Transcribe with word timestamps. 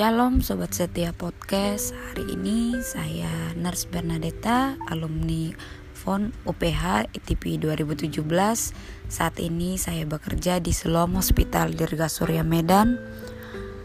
Shalom 0.00 0.40
Sobat 0.40 0.72
Setia 0.72 1.12
Podcast. 1.12 1.92
Hari 1.92 2.32
ini 2.32 2.72
saya 2.80 3.52
Nurse 3.52 3.84
Bernadetta 3.84 4.80
Alumni 4.88 5.52
FON 5.92 6.32
UPH 6.48 7.12
ITP 7.12 7.60
2017 7.60 8.24
Saat 9.12 9.36
ini 9.44 9.76
saya 9.76 10.08
bekerja 10.08 10.56
di 10.56 10.72
Selom 10.72 11.20
Hospital 11.20 11.76
Dirgasurya 11.76 12.40
Medan. 12.40 12.96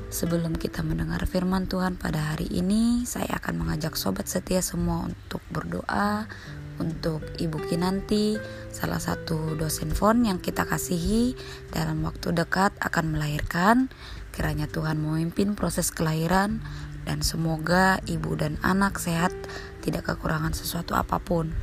Sebelum 0.07 0.55
kita 0.55 0.87
mendengar 0.87 1.19
firman 1.27 1.67
Tuhan 1.67 1.99
pada 1.99 2.31
hari 2.31 2.47
ini 2.47 3.03
Saya 3.03 3.35
akan 3.35 3.67
mengajak 3.67 3.99
Sobat 3.99 4.31
Setia 4.31 4.63
semua 4.63 5.11
untuk 5.11 5.43
berdoa 5.51 6.31
untuk 6.79 7.23
Ibu 7.39 7.71
Kinanti, 7.71 8.35
salah 8.71 8.99
satu 8.99 9.55
dosen 9.55 9.95
FON 9.95 10.27
yang 10.27 10.43
kita 10.43 10.67
kasihi 10.67 11.35
dalam 11.71 12.03
waktu 12.03 12.35
dekat 12.35 12.75
akan 12.83 13.15
melahirkan. 13.15 13.87
Kiranya 14.35 14.67
Tuhan 14.67 14.99
memimpin 14.99 15.55
proses 15.55 15.95
kelahiran 15.95 16.59
dan 17.07 17.23
semoga 17.23 18.03
ibu 18.03 18.35
dan 18.35 18.59
anak 18.59 18.99
sehat, 18.99 19.31
tidak 19.79 20.11
kekurangan 20.11 20.51
sesuatu 20.51 20.91
apa 20.91 21.23
pun. 21.23 21.55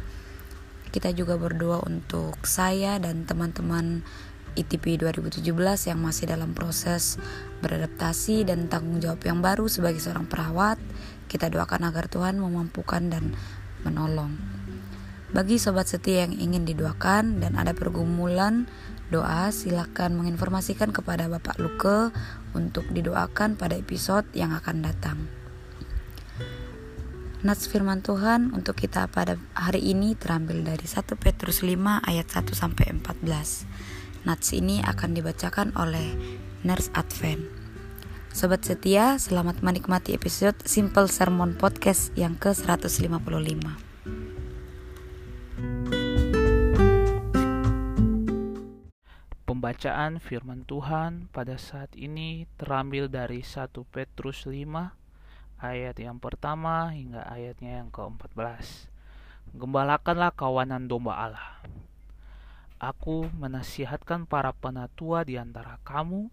Kita 0.89 1.13
juga 1.13 1.37
berdoa 1.37 1.85
untuk 1.85 2.37
saya 2.49 2.97
dan 2.97 3.29
teman-teman 3.29 4.01
ITP 4.53 5.01
2017 5.01 5.41
yang 5.89 6.01
masih 6.01 6.29
dalam 6.29 6.53
proses 6.53 7.17
beradaptasi 7.65 8.45
dan 8.45 8.69
tanggung 8.69 9.01
jawab 9.01 9.21
yang 9.25 9.41
baru 9.41 9.69
sebagai 9.69 10.01
seorang 10.01 10.29
perawat. 10.29 10.77
Kita 11.29 11.49
doakan 11.49 11.89
agar 11.89 12.13
Tuhan 12.13 12.37
memampukan 12.37 13.09
dan 13.09 13.33
menolong. 13.85 14.37
Bagi 15.33 15.57
sobat 15.57 15.89
setia 15.89 16.29
yang 16.29 16.37
ingin 16.37 16.69
didoakan 16.69 17.41
dan 17.41 17.57
ada 17.57 17.73
pergumulan 17.73 18.69
doa, 19.13 19.53
silakan 19.53 20.17
menginformasikan 20.17 20.89
kepada 20.97 21.29
Bapak 21.29 21.61
Luke 21.61 22.09
untuk 22.57 22.89
didoakan 22.89 23.61
pada 23.61 23.77
episode 23.77 24.25
yang 24.33 24.57
akan 24.57 24.81
datang. 24.81 25.29
Nats 27.45 27.67
firman 27.69 28.01
Tuhan 28.01 28.55
untuk 28.57 28.79
kita 28.79 29.11
pada 29.13 29.37
hari 29.53 29.93
ini 29.93 30.17
terambil 30.17 30.65
dari 30.65 30.87
1 30.87 31.05
Petrus 31.21 31.61
5 31.61 31.77
ayat 32.07 32.27
1 32.31 32.55
sampai 32.57 32.89
14. 32.97 34.25
Nats 34.25 34.49
ini 34.57 34.81
akan 34.81 35.11
dibacakan 35.13 35.75
oleh 35.77 36.17
Nurse 36.65 36.89
Advent. 36.97 37.43
Sobat 38.33 38.65
setia, 38.65 39.21
selamat 39.21 39.61
menikmati 39.61 40.17
episode 40.17 40.57
Simple 40.65 41.11
Sermon 41.11 41.53
Podcast 41.53 42.17
yang 42.17 42.39
ke-155. 42.41 43.92
Pembacaan 49.73 50.21
firman 50.21 50.69
Tuhan 50.69 51.33
pada 51.33 51.57
saat 51.57 51.97
ini 51.97 52.45
terambil 52.61 53.09
dari 53.09 53.41
1 53.41 53.73
Petrus 53.89 54.45
5 54.45 54.69
ayat 55.65 55.97
yang 55.97 56.21
pertama 56.21 56.93
hingga 56.93 57.25
ayatnya 57.25 57.81
yang 57.81 57.89
ke-14. 57.89 58.93
Gembalakanlah 59.57 60.37
kawanan 60.37 60.93
domba 60.93 61.17
Allah. 61.17 61.65
Aku 62.85 63.33
menasihatkan 63.33 64.29
para 64.29 64.53
penatua 64.53 65.25
di 65.25 65.41
antara 65.41 65.81
kamu, 65.89 66.29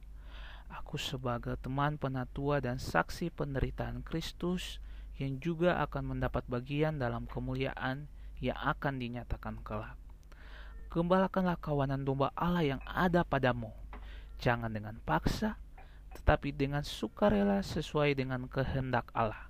aku 0.68 1.00
sebagai 1.00 1.56
teman 1.64 1.96
penatua 1.96 2.60
dan 2.60 2.76
saksi 2.76 3.32
penderitaan 3.32 4.04
Kristus 4.04 4.84
yang 5.16 5.40
juga 5.40 5.80
akan 5.88 6.12
mendapat 6.12 6.44
bagian 6.52 7.00
dalam 7.00 7.24
kemuliaan 7.24 8.12
yang 8.44 8.60
akan 8.60 9.00
dinyatakan 9.00 9.64
kelak 9.64 10.09
Gembalakanlah 10.90 11.62
kawanan 11.62 12.02
domba 12.02 12.34
Allah 12.34 12.66
yang 12.66 12.82
ada 12.90 13.22
padamu. 13.22 13.70
Jangan 14.42 14.74
dengan 14.74 14.98
paksa, 15.06 15.62
tetapi 16.18 16.50
dengan 16.50 16.82
sukarela 16.82 17.62
sesuai 17.62 18.18
dengan 18.18 18.50
kehendak 18.50 19.14
Allah. 19.14 19.46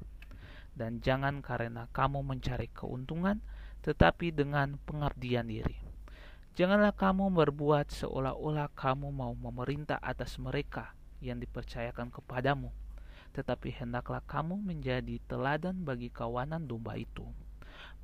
Dan 0.76 1.00
jangan 1.00 1.40
karena 1.40 1.88
kamu 1.96 2.28
mencari 2.28 2.68
keuntungan, 2.76 3.40
tetapi 3.88 4.36
dengan 4.36 4.76
pengabdian 4.84 5.48
diri. 5.48 5.80
Janganlah 6.60 6.92
kamu 6.92 7.32
berbuat 7.32 7.88
seolah-olah 7.88 8.76
kamu 8.76 9.08
mau 9.08 9.32
memerintah 9.32 9.96
atas 10.04 10.36
mereka 10.44 10.92
yang 11.24 11.40
dipercayakan 11.40 12.12
kepadamu, 12.12 12.68
tetapi 13.32 13.80
hendaklah 13.80 14.20
kamu 14.28 14.60
menjadi 14.60 15.24
teladan 15.24 15.88
bagi 15.88 16.12
kawanan 16.12 16.68
domba 16.68 17.00
itu. 17.00 17.24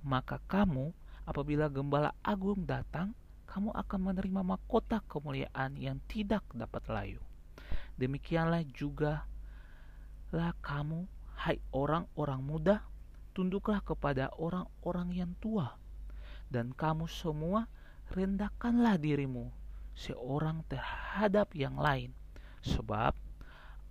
Maka 0.08 0.40
kamu, 0.48 0.96
apabila 1.28 1.68
gembala 1.68 2.16
agung 2.24 2.64
datang, 2.64 3.12
kamu 3.56 3.72
akan 3.72 4.12
menerima 4.12 4.44
mahkota 4.44 5.00
kemuliaan 5.08 5.80
yang 5.80 6.04
tidak 6.12 6.44
dapat 6.52 6.84
layu. 6.92 7.24
Demikianlah 7.96 8.68
juga 8.68 9.24
lah 10.36 10.52
kamu, 10.60 11.08
hai 11.40 11.64
orang-orang 11.72 12.44
muda, 12.44 12.84
tunduklah 13.32 13.80
kepada 13.80 14.28
orang-orang 14.36 15.16
yang 15.16 15.32
tua. 15.40 15.80
Dan 16.52 16.76
kamu 16.76 17.08
semua 17.08 17.72
rendahkanlah 18.12 19.00
dirimu 19.00 19.48
seorang 19.96 20.68
terhadap 20.68 21.56
yang 21.56 21.80
lain. 21.80 22.12
Sebab 22.60 23.16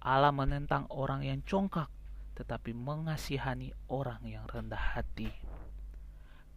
Allah 0.05 0.35
menentang 0.37 0.85
orang 0.93 1.25
yang 1.25 1.41
congkak, 1.41 1.89
tetapi 2.37 2.77
mengasihani 2.77 3.73
orang 3.89 4.21
yang 4.29 4.45
rendah 4.45 4.93
hati. 4.93 5.33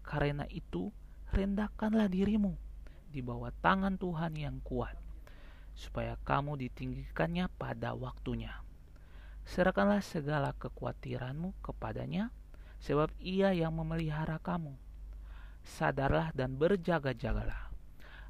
Karena 0.03 0.43
itu, 0.51 0.91
rendahkanlah 1.31 2.11
dirimu 2.11 2.66
di 3.17 3.25
bawah 3.25 3.49
tangan 3.65 3.97
Tuhan 3.97 4.37
yang 4.37 4.61
kuat, 4.61 4.93
supaya 5.73 6.13
kamu 6.21 6.61
ditinggikannya 6.69 7.49
pada 7.57 7.97
waktunya. 7.97 8.61
Serahkanlah 9.49 10.05
segala 10.05 10.53
kekhawatiranmu 10.53 11.57
kepadanya, 11.65 12.29
sebab 12.77 13.09
ia 13.17 13.57
yang 13.57 13.73
memelihara 13.73 14.37
kamu. 14.37 14.77
Sadarlah 15.65 16.29
dan 16.37 16.61
berjaga-jagalah. 16.61 17.73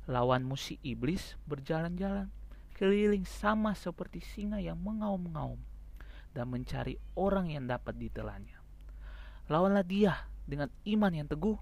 Lawanmu 0.07 0.55
si 0.55 0.79
iblis 0.87 1.35
berjalan-jalan 1.43 2.31
keliling 2.79 3.27
sama 3.27 3.75
seperti 3.75 4.23
singa 4.23 4.63
yang 4.63 4.79
mengaum-ngaum 4.79 5.59
dan 6.31 6.47
mencari 6.47 6.95
orang 7.17 7.51
yang 7.51 7.67
dapat 7.67 7.99
ditelannya. 7.99 8.55
Lawanlah 9.51 9.83
dia 9.83 10.15
dengan 10.47 10.71
iman 10.87 11.11
yang 11.11 11.27
teguh, 11.27 11.59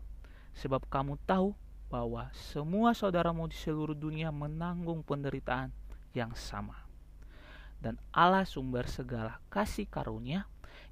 sebab 0.54 0.86
kamu 0.92 1.18
tahu 1.26 1.58
bahwa 1.96 2.28
semua 2.36 2.92
saudaramu 2.92 3.48
di 3.48 3.56
seluruh 3.56 3.96
dunia 3.96 4.28
menanggung 4.28 5.00
penderitaan 5.00 5.72
yang 6.12 6.36
sama. 6.36 6.76
Dan 7.80 7.96
Allah 8.12 8.44
sumber 8.44 8.84
segala 8.92 9.40
kasih 9.48 9.88
karunia 9.88 10.44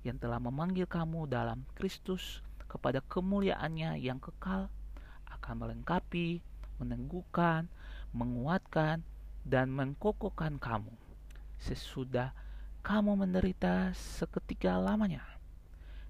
yang 0.08 0.16
telah 0.16 0.40
memanggil 0.40 0.88
kamu 0.88 1.28
dalam 1.28 1.68
Kristus 1.76 2.40
kepada 2.72 3.04
kemuliaannya 3.04 4.00
yang 4.00 4.24
kekal 4.24 4.72
akan 5.28 5.56
melengkapi, 5.60 6.40
meneguhkan, 6.80 7.68
menguatkan, 8.16 9.04
dan 9.44 9.76
mengkokohkan 9.76 10.56
kamu 10.56 10.96
sesudah 11.60 12.32
kamu 12.80 13.28
menderita 13.28 13.92
seketika 13.92 14.80
lamanya. 14.80 15.24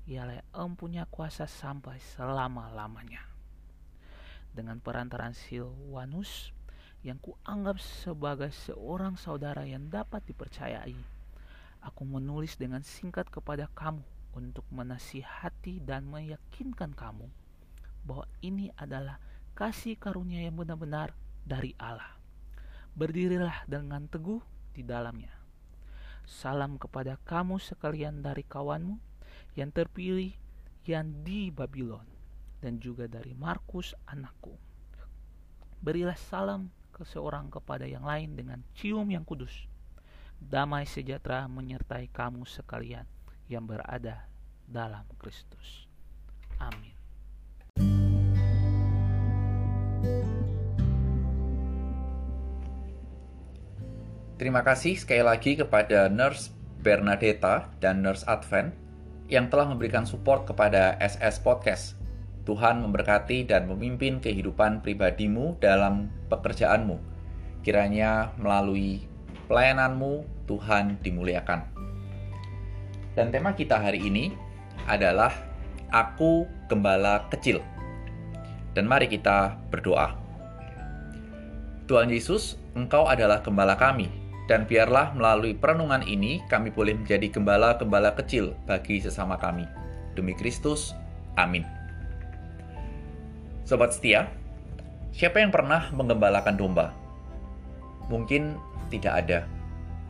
Ialah 0.05 0.45
empunya 0.53 1.09
kuasa 1.09 1.49
sampai 1.49 1.97
selama-lamanya 1.97 3.32
dengan 4.53 4.77
perantaran 4.77 5.33
Silwanus 5.33 6.53
yang 7.03 7.19
kuanggap 7.19 7.81
sebagai 7.83 8.53
seorang 8.53 9.19
saudara 9.19 9.67
yang 9.67 9.91
dapat 9.91 10.23
dipercayai. 10.23 10.95
Aku 11.83 12.07
menulis 12.07 12.55
dengan 12.55 12.79
singkat 12.79 13.27
kepada 13.27 13.67
kamu 13.75 14.05
untuk 14.31 14.63
menasihati 14.71 15.83
dan 15.83 16.07
meyakinkan 16.07 16.95
kamu 16.95 17.27
bahwa 18.07 18.23
ini 18.39 18.71
adalah 18.79 19.19
kasih 19.51 19.99
karunia 19.99 20.47
yang 20.47 20.55
benar-benar 20.55 21.11
dari 21.43 21.75
Allah. 21.75 22.15
Berdirilah 22.95 23.67
dengan 23.67 24.07
teguh 24.07 24.39
di 24.71 24.85
dalamnya. 24.85 25.33
Salam 26.23 26.79
kepada 26.79 27.19
kamu 27.27 27.59
sekalian 27.59 28.23
dari 28.23 28.47
kawanmu 28.47 28.95
yang 29.59 29.75
terpilih 29.75 30.31
yang 30.87 31.11
di 31.27 31.51
Babylon 31.51 32.12
dan 32.63 32.79
juga 32.79 33.11
dari 33.11 33.35
Markus 33.35 33.91
anakku. 34.07 34.55
Berilah 35.83 36.15
salam 36.15 36.71
ke 36.95 37.03
seorang 37.03 37.51
kepada 37.51 37.83
yang 37.83 38.07
lain 38.07 38.39
dengan 38.39 38.63
cium 38.71 39.11
yang 39.11 39.27
kudus. 39.27 39.67
Damai 40.39 40.87
sejahtera 40.87 41.43
menyertai 41.51 42.07
kamu 42.07 42.47
sekalian 42.47 43.03
yang 43.51 43.67
berada 43.67 44.31
dalam 44.63 45.03
Kristus. 45.19 45.91
Amin. 46.63 46.95
Terima 54.39 54.63
kasih 54.63 54.95
sekali 54.95 55.23
lagi 55.23 55.59
kepada 55.59 56.07
Nurse 56.07 56.51
Bernadetta 56.79 57.67
dan 57.83 58.03
Nurse 58.03 58.23
Advent 58.27 58.75
yang 59.27 59.47
telah 59.47 59.71
memberikan 59.71 60.03
support 60.03 60.43
kepada 60.47 60.99
SS 60.99 61.39
Podcast 61.39 62.02
Tuhan 62.43 62.83
memberkati 62.83 63.47
dan 63.47 63.71
memimpin 63.71 64.19
kehidupan 64.19 64.83
pribadimu 64.83 65.55
dalam 65.63 66.11
pekerjaanmu. 66.27 66.99
Kiranya 67.63 68.35
melalui 68.35 69.07
pelayananmu 69.47 70.27
Tuhan 70.51 70.99
dimuliakan. 70.99 71.63
Dan 73.15 73.31
tema 73.31 73.55
kita 73.55 73.79
hari 73.79 74.03
ini 74.03 74.35
adalah 74.91 75.31
Aku 75.87 76.43
Gembala 76.67 77.31
Kecil. 77.31 77.63
Dan 78.75 78.91
mari 78.91 79.07
kita 79.07 79.55
berdoa. 79.71 80.17
Tuhan 81.87 82.11
Yesus, 82.11 82.59
Engkau 82.73 83.05
adalah 83.05 83.45
gembala 83.45 83.77
kami, 83.77 84.09
dan 84.49 84.65
biarlah 84.65 85.13
melalui 85.13 85.53
perenungan 85.53 86.01
ini 86.03 86.41
kami 86.49 86.73
boleh 86.73 86.97
menjadi 86.97 87.29
gembala-gembala 87.29 88.17
kecil 88.17 88.57
bagi 88.65 88.97
sesama 88.97 89.37
kami. 89.37 89.69
Demi 90.17 90.33
Kristus, 90.33 90.97
amin. 91.37 91.82
Sobat 93.63 93.95
setia, 93.95 94.27
siapa 95.15 95.39
yang 95.39 95.47
pernah 95.47 95.87
menggembalakan 95.95 96.59
domba? 96.59 96.91
Mungkin 98.11 98.59
tidak 98.91 99.23
ada. 99.23 99.39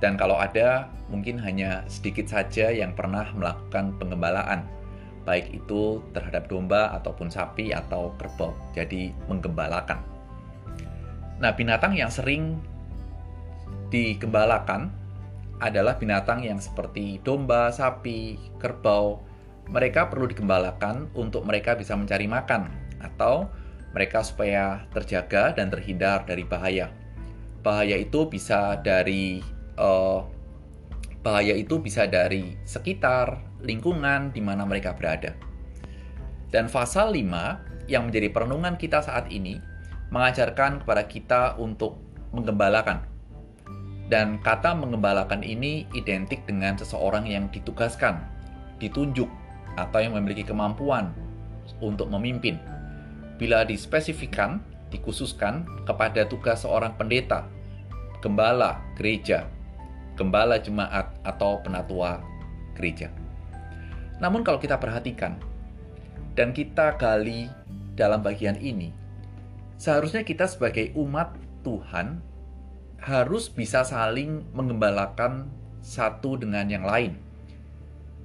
Dan 0.02 0.18
kalau 0.18 0.42
ada, 0.42 0.90
mungkin 1.14 1.38
hanya 1.38 1.86
sedikit 1.86 2.26
saja 2.26 2.74
yang 2.74 2.98
pernah 2.98 3.30
melakukan 3.38 3.94
penggembalaan 4.02 4.66
baik 5.24 5.54
itu 5.54 6.02
terhadap 6.18 6.50
domba 6.50 6.98
ataupun 6.98 7.30
sapi 7.30 7.72
atau 7.72 8.18
kerbau. 8.18 8.58
Jadi 8.74 9.14
menggembalakan. 9.30 10.02
Nah, 11.38 11.54
binatang 11.54 11.94
yang 11.94 12.10
sering 12.10 12.58
digembalakan 13.94 14.90
adalah 15.62 16.02
binatang 16.02 16.42
yang 16.42 16.58
seperti 16.58 17.22
domba, 17.22 17.70
sapi, 17.70 18.36
kerbau. 18.58 19.22
Mereka 19.70 20.10
perlu 20.10 20.26
digembalakan 20.28 21.14
untuk 21.16 21.46
mereka 21.48 21.78
bisa 21.78 21.96
mencari 21.96 22.28
makan 22.28 22.83
atau 23.04 23.52
mereka 23.94 24.26
supaya 24.26 24.90
terjaga 24.90 25.54
dan 25.54 25.70
terhindar 25.70 26.26
dari 26.26 26.42
bahaya. 26.48 26.90
Bahaya 27.62 28.00
itu 28.00 28.26
bisa 28.26 28.80
dari 28.82 29.44
uh, 29.78 30.26
bahaya 31.24 31.56
itu 31.56 31.80
bisa 31.80 32.10
dari 32.10 32.58
sekitar, 32.68 33.40
lingkungan 33.64 34.34
di 34.34 34.42
mana 34.44 34.68
mereka 34.68 34.98
berada. 34.98 35.38
Dan 36.50 36.68
pasal 36.68 37.16
5 37.16 37.90
yang 37.90 38.10
menjadi 38.10 38.30
perenungan 38.30 38.76
kita 38.76 39.02
saat 39.02 39.30
ini 39.32 39.58
mengajarkan 40.14 40.84
kepada 40.86 41.04
kita 41.10 41.42
untuk 41.58 41.98
menggembalakan. 42.36 43.10
Dan 44.12 44.38
kata 44.44 44.78
menggembalakan 44.78 45.42
ini 45.42 45.90
identik 45.98 46.46
dengan 46.46 46.78
seseorang 46.78 47.26
yang 47.26 47.50
ditugaskan, 47.50 48.22
ditunjuk, 48.78 49.26
atau 49.74 50.00
yang 50.04 50.14
memiliki 50.14 50.46
kemampuan 50.46 51.10
untuk 51.82 52.12
memimpin. 52.12 52.60
Bila 53.42 53.66
dispesifikan, 53.66 54.62
dikhususkan 54.94 55.66
kepada 55.90 56.30
tugas 56.30 56.62
seorang 56.62 56.94
pendeta, 56.94 57.50
gembala 58.22 58.80
gereja, 58.96 59.50
gembala 60.14 60.62
jemaat, 60.62 61.12
atau 61.26 61.60
penatua 61.66 62.22
gereja. 62.78 63.10
Namun 64.22 64.46
kalau 64.46 64.62
kita 64.62 64.78
perhatikan 64.78 65.42
dan 66.38 66.54
kita 66.54 66.96
gali 66.96 67.50
dalam 67.98 68.22
bagian 68.22 68.56
ini, 68.62 68.94
seharusnya 69.82 70.22
kita 70.22 70.46
sebagai 70.46 70.94
umat 70.96 71.34
Tuhan 71.66 72.22
harus 73.04 73.52
bisa 73.52 73.84
saling 73.84 74.48
mengembalakan 74.56 75.52
satu 75.84 76.40
dengan 76.40 76.72
yang 76.72 76.88
lain. 76.88 77.20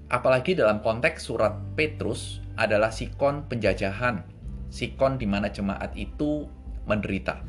Apalagi 0.09 0.55
dalam 0.55 0.81
konteks 0.81 1.27
surat 1.27 1.59
Petrus 1.75 2.41
adalah 2.55 2.89
sikon 2.95 3.45
penjajahan, 3.51 4.23
sikon 4.69 5.17
di 5.17 5.25
mana 5.29 5.49
jemaat 5.49 5.93
itu 5.97 6.45
menderita. 6.89 7.41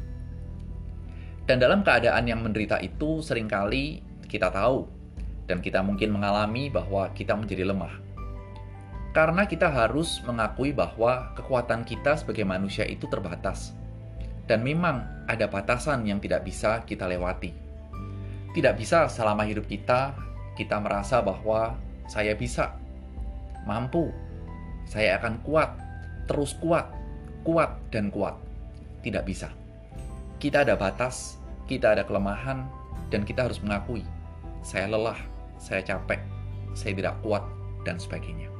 Dan 1.49 1.57
dalam 1.57 1.81
keadaan 1.81 2.29
yang 2.29 2.45
menderita 2.45 2.77
itu 2.83 3.25
sering 3.25 3.49
kali 3.49 4.05
kita 4.29 4.53
tahu 4.53 4.85
dan 5.49 5.65
kita 5.65 5.81
mungkin 5.81 6.13
mengalami 6.13 6.69
bahwa 6.69 7.09
kita 7.17 7.33
menjadi 7.33 7.65
lemah. 7.65 7.97
Karena 9.09 9.49
kita 9.49 9.65
harus 9.73 10.21
mengakui 10.21 10.69
bahwa 10.69 11.33
kekuatan 11.33 11.81
kita 11.81 12.21
sebagai 12.21 12.45
manusia 12.45 12.85
itu 12.85 13.09
terbatas. 13.09 13.73
Dan 14.45 14.61
memang 14.61 15.25
ada 15.25 15.49
batasan 15.49 16.05
yang 16.05 16.21
tidak 16.21 16.45
bisa 16.45 16.85
kita 16.85 17.09
lewati. 17.09 17.49
Tidak 18.53 18.73
bisa 18.77 19.09
selama 19.09 19.49
hidup 19.49 19.65
kita, 19.65 20.13
kita 20.53 20.77
merasa 20.77 21.25
bahwa 21.25 21.77
saya 22.05 22.37
bisa, 22.37 22.77
mampu, 23.65 24.13
saya 24.85 25.17
akan 25.17 25.41
kuat, 25.41 25.73
terus 26.29 26.53
kuat, 26.61 26.89
kuat 27.49 27.81
dan 27.89 28.13
kuat. 28.13 28.37
Tidak 29.01 29.25
bisa. 29.25 29.49
Kita 30.37 30.61
ada 30.61 30.77
batas, 30.77 31.41
kita 31.65 31.97
ada 31.97 32.05
kelemahan, 32.05 32.69
dan 33.09 33.25
kita 33.25 33.49
harus 33.49 33.57
mengakui 33.65 34.05
saya 34.61 34.91
lelah, 34.91 35.17
saya 35.57 35.81
capek, 35.81 36.21
saya 36.77 36.93
tidak 36.93 37.15
kuat, 37.25 37.41
dan 37.87 37.97
sebagainya. 37.97 38.51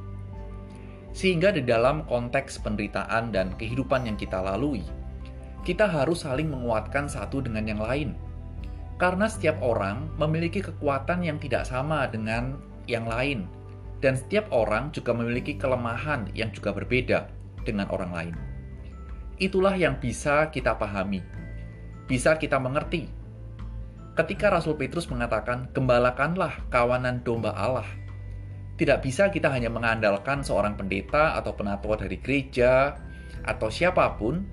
Sehingga 1.14 1.54
di 1.54 1.62
dalam 1.62 2.02
konteks 2.08 2.62
penderitaan 2.62 3.30
dan 3.30 3.52
kehidupan 3.60 4.10
yang 4.10 4.16
kita 4.18 4.40
lalui, 4.40 4.82
kita 5.62 5.86
harus 5.86 6.24
saling 6.24 6.48
menguatkan 6.48 7.06
satu 7.06 7.44
dengan 7.44 7.68
yang 7.68 7.78
lain. 7.78 8.16
Karena 8.96 9.28
setiap 9.28 9.60
orang 9.64 10.12
memiliki 10.20 10.60
kekuatan 10.60 11.24
yang 11.24 11.38
tidak 11.40 11.64
sama 11.64 12.04
dengan 12.08 12.60
yang 12.84 13.08
lain, 13.08 13.48
dan 14.00 14.16
setiap 14.16 14.48
orang 14.52 14.92
juga 14.92 15.12
memiliki 15.12 15.56
kelemahan 15.56 16.28
yang 16.32 16.52
juga 16.52 16.72
berbeda 16.72 17.28
dengan 17.64 17.88
orang 17.92 18.12
lain. 18.12 18.49
Itulah 19.40 19.72
yang 19.72 19.96
bisa 19.96 20.52
kita 20.52 20.76
pahami, 20.76 21.24
bisa 22.04 22.36
kita 22.36 22.60
mengerti 22.60 23.08
ketika 24.12 24.52
Rasul 24.52 24.76
Petrus 24.76 25.08
mengatakan, 25.08 25.72
"Gembalakanlah 25.72 26.68
kawanan 26.68 27.24
domba 27.24 27.56
Allah." 27.56 27.88
Tidak 28.76 29.00
bisa 29.00 29.32
kita 29.32 29.48
hanya 29.48 29.72
mengandalkan 29.72 30.44
seorang 30.44 30.76
pendeta 30.76 31.40
atau 31.40 31.56
penatua 31.56 31.96
dari 31.96 32.20
gereja 32.20 32.96
atau 33.44 33.72
siapa 33.72 34.16
pun 34.20 34.44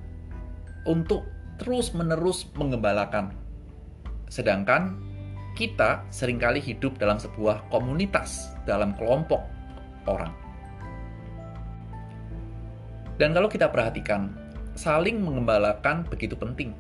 untuk 0.88 1.28
terus-menerus 1.60 2.48
menggembalakan. 2.56 3.36
Sedangkan 4.32 5.00
kita 5.56 6.08
sering 6.14 6.40
kali 6.40 6.64
hidup 6.64 6.96
dalam 6.96 7.20
sebuah 7.20 7.68
komunitas, 7.72 8.56
dalam 8.64 8.96
kelompok 8.96 9.42
orang. 10.08 10.32
Dan 13.18 13.34
kalau 13.34 13.50
kita 13.50 13.74
perhatikan, 13.74 14.37
saling 14.78 15.20
mengembalakan 15.20 16.06
begitu 16.06 16.38
penting 16.38 16.78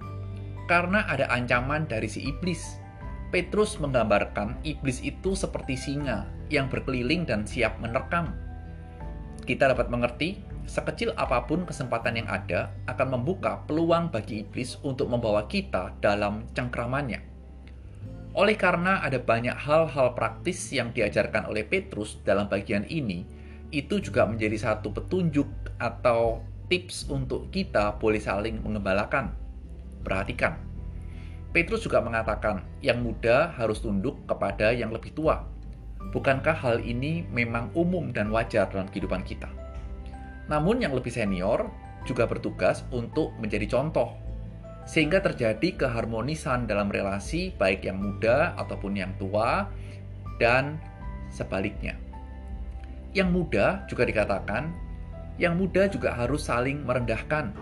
karena 0.68 1.08
ada 1.08 1.26
ancaman 1.32 1.88
dari 1.88 2.06
si 2.12 2.28
iblis. 2.28 2.78
Petrus 3.28 3.76
menggambarkan 3.84 4.64
iblis 4.64 5.04
itu 5.04 5.36
seperti 5.36 5.76
singa 5.76 6.32
yang 6.48 6.72
berkeliling 6.72 7.28
dan 7.28 7.44
siap 7.44 7.76
menerkam. 7.84 8.32
Kita 9.44 9.68
dapat 9.68 9.92
mengerti, 9.92 10.40
sekecil 10.64 11.12
apa 11.20 11.44
pun 11.44 11.68
kesempatan 11.68 12.24
yang 12.24 12.28
ada 12.32 12.72
akan 12.88 13.20
membuka 13.20 13.64
peluang 13.68 14.12
bagi 14.12 14.48
iblis 14.48 14.80
untuk 14.84 15.12
membawa 15.12 15.44
kita 15.48 15.92
dalam 16.00 16.48
cengkramannya. 16.56 17.20
Oleh 18.32 18.56
karena 18.56 19.04
ada 19.04 19.20
banyak 19.20 19.56
hal-hal 19.60 20.16
praktis 20.16 20.72
yang 20.72 20.96
diajarkan 20.96 21.52
oleh 21.52 21.68
Petrus 21.68 22.24
dalam 22.24 22.48
bagian 22.48 22.88
ini, 22.88 23.28
itu 23.76 24.00
juga 24.00 24.24
menjadi 24.24 24.56
satu 24.72 24.96
petunjuk 24.96 25.48
atau 25.84 26.40
tips 26.68 27.08
untuk 27.08 27.52
kita 27.52 27.96
boleh 28.00 28.20
saling 28.20 28.60
mengembalakan 28.64 29.48
Perhatikan, 30.08 30.56
Petrus 31.52 31.84
juga 31.84 32.00
mengatakan 32.00 32.64
yang 32.80 33.04
muda 33.04 33.52
harus 33.60 33.84
tunduk 33.84 34.16
kepada 34.24 34.72
yang 34.72 34.88
lebih 34.96 35.12
tua. 35.12 35.44
Bukankah 36.16 36.56
hal 36.56 36.80
ini 36.80 37.28
memang 37.28 37.76
umum 37.76 38.16
dan 38.16 38.32
wajar 38.32 38.72
dalam 38.72 38.88
kehidupan 38.88 39.28
kita? 39.28 39.52
Namun 40.48 40.80
yang 40.80 40.96
lebih 40.96 41.12
senior 41.12 41.68
juga 42.08 42.24
bertugas 42.24 42.88
untuk 42.96 43.36
menjadi 43.36 43.68
contoh, 43.68 44.16
sehingga 44.88 45.20
terjadi 45.20 45.76
keharmonisan 45.76 46.64
dalam 46.64 46.88
relasi 46.88 47.52
baik 47.60 47.84
yang 47.84 48.00
muda 48.00 48.56
ataupun 48.56 48.96
yang 48.96 49.12
tua, 49.20 49.68
dan 50.40 50.80
sebaliknya. 51.28 52.00
Yang 53.12 53.30
muda 53.36 53.84
juga 53.92 54.08
dikatakan, 54.08 54.72
yang 55.38 55.58
muda 55.58 55.86
juga 55.90 56.14
harus 56.14 56.50
saling 56.50 56.82
merendahkan, 56.82 57.54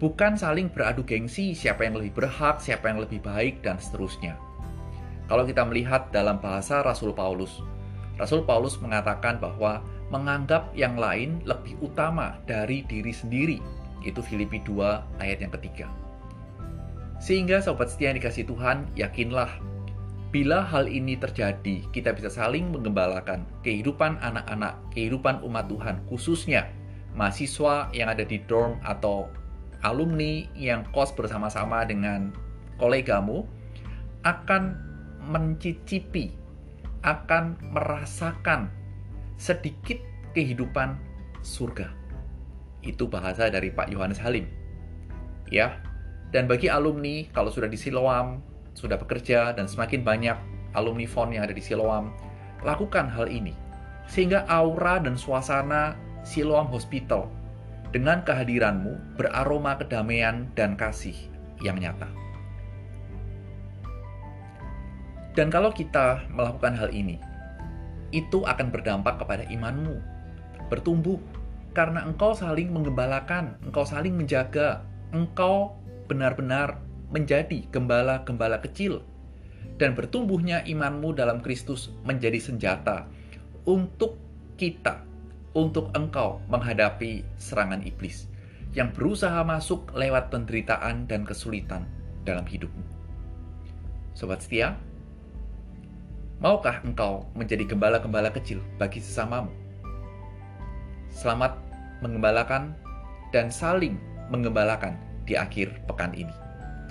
bukan 0.00 0.36
saling 0.36 0.72
beradu 0.72 1.04
gengsi 1.04 1.52
siapa 1.52 1.84
yang 1.84 1.96
lebih 1.96 2.16
berhak, 2.16 2.60
siapa 2.60 2.88
yang 2.88 3.00
lebih 3.00 3.20
baik, 3.20 3.60
dan 3.60 3.76
seterusnya. 3.76 4.36
Kalau 5.28 5.44
kita 5.44 5.64
melihat 5.64 6.08
dalam 6.12 6.40
bahasa 6.40 6.80
Rasul 6.80 7.12
Paulus, 7.12 7.60
Rasul 8.16 8.48
Paulus 8.48 8.80
mengatakan 8.80 9.36
bahwa 9.36 9.84
menganggap 10.08 10.72
yang 10.72 10.96
lain 10.96 11.42
lebih 11.44 11.76
utama 11.82 12.38
dari 12.48 12.86
diri 12.86 13.12
sendiri. 13.12 13.58
Itu 14.06 14.22
Filipi 14.22 14.62
2 14.62 15.20
ayat 15.20 15.42
yang 15.42 15.52
ketiga. 15.52 15.90
Sehingga 17.18 17.58
sobat 17.58 17.90
setia 17.90 18.12
yang 18.12 18.22
dikasih 18.22 18.46
Tuhan, 18.46 18.86
yakinlah 18.94 19.50
bila 20.30 20.62
hal 20.62 20.86
ini 20.86 21.16
terjadi, 21.16 21.80
kita 21.90 22.12
bisa 22.12 22.28
saling 22.28 22.68
menggembalakan 22.70 23.48
kehidupan 23.64 24.20
anak-anak, 24.20 24.78
kehidupan 24.92 25.42
umat 25.42 25.66
Tuhan, 25.66 26.04
khususnya 26.06 26.68
mahasiswa 27.16 27.88
yang 27.96 28.12
ada 28.12 28.22
di 28.22 28.38
dorm 28.44 28.76
atau 28.84 29.26
alumni 29.80 30.44
yang 30.52 30.84
kos 30.92 31.10
bersama-sama 31.16 31.82
dengan 31.88 32.30
kolegamu 32.76 33.48
akan 34.22 34.76
mencicipi, 35.24 36.30
akan 37.02 37.56
merasakan 37.72 38.68
sedikit 39.40 39.98
kehidupan 40.36 41.00
surga. 41.40 41.90
Itu 42.84 43.08
bahasa 43.08 43.48
dari 43.48 43.72
Pak 43.72 43.88
Yohanes 43.90 44.20
Halim. 44.20 44.46
Ya, 45.48 45.80
dan 46.34 46.50
bagi 46.50 46.68
alumni 46.68 47.26
kalau 47.32 47.48
sudah 47.48 47.70
di 47.70 47.78
Siloam, 47.78 48.42
sudah 48.76 49.00
bekerja 49.00 49.56
dan 49.56 49.70
semakin 49.70 50.04
banyak 50.04 50.36
alumni 50.76 51.06
FON 51.08 51.32
yang 51.32 51.46
ada 51.46 51.54
di 51.56 51.62
Siloam, 51.62 52.12
lakukan 52.66 53.08
hal 53.08 53.30
ini. 53.30 53.54
Sehingga 54.06 54.46
aura 54.46 55.02
dan 55.02 55.18
suasana 55.18 55.98
Siloam 56.26 56.66
Hospital 56.74 57.30
dengan 57.94 58.26
kehadiranmu 58.26 59.14
beraroma 59.14 59.78
kedamaian 59.78 60.50
dan 60.58 60.74
kasih 60.74 61.14
yang 61.62 61.78
nyata. 61.78 62.10
Dan 65.38 65.54
kalau 65.54 65.70
kita 65.70 66.26
melakukan 66.34 66.74
hal 66.74 66.90
ini, 66.90 67.22
itu 68.10 68.42
akan 68.42 68.74
berdampak 68.74 69.22
kepada 69.22 69.46
imanmu, 69.46 70.02
bertumbuh, 70.66 71.22
karena 71.78 72.02
engkau 72.02 72.34
saling 72.34 72.74
menggembalakan, 72.74 73.54
engkau 73.62 73.86
saling 73.86 74.18
menjaga, 74.18 74.82
engkau 75.14 75.78
benar-benar 76.10 76.82
menjadi 77.14 77.62
gembala-gembala 77.70 78.58
kecil, 78.66 79.06
dan 79.78 79.94
bertumbuhnya 79.94 80.66
imanmu 80.66 81.14
dalam 81.14 81.38
Kristus 81.38 81.94
menjadi 82.02 82.42
senjata 82.42 83.06
untuk 83.62 84.18
kita, 84.58 85.05
untuk 85.56 85.88
engkau 85.96 86.44
menghadapi 86.52 87.24
serangan 87.40 87.80
iblis 87.80 88.28
yang 88.76 88.92
berusaha 88.92 89.40
masuk 89.40 89.88
lewat 89.96 90.28
penderitaan 90.28 91.08
dan 91.08 91.24
kesulitan 91.24 91.88
dalam 92.28 92.44
hidupmu. 92.44 92.84
Sobat 94.12 94.44
setia, 94.44 94.76
Maukah 96.36 96.84
engkau 96.84 97.24
menjadi 97.32 97.64
gembala-gembala 97.64 98.28
kecil 98.28 98.60
bagi 98.76 99.00
sesamamu? 99.00 99.48
Selamat 101.08 101.56
mengembalakan 102.04 102.76
dan 103.32 103.48
saling 103.48 103.96
mengembalakan 104.28 105.00
di 105.24 105.32
akhir 105.32 105.72
pekan 105.88 106.12
ini. 106.12 106.36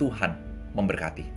Tuhan 0.02 0.34
memberkati. 0.74 1.35